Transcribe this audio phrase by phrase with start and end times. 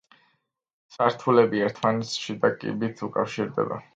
[0.93, 3.81] სართულები ერთმანეთს შიდა კიბით უკავშირდება.